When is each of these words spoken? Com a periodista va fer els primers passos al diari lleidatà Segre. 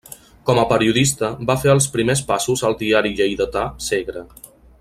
Com 0.49 0.61
a 0.61 0.63
periodista 0.71 1.29
va 1.51 1.57
fer 1.65 1.71
els 1.73 1.89
primers 1.97 2.25
passos 2.33 2.67
al 2.71 2.79
diari 2.83 3.15
lleidatà 3.21 3.67
Segre. 3.91 4.29